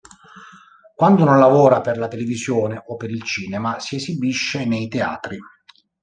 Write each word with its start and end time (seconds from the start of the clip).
Quando 0.95 1.23
non 1.25 1.37
lavora 1.37 1.79
per 1.81 1.99
la 1.99 2.07
televisione 2.07 2.81
o 2.87 2.95
per 2.95 3.11
il 3.11 3.21
cinema 3.21 3.79
si 3.79 3.97
esibisce 3.97 4.65
nei 4.65 4.87
teatri. 4.87 5.37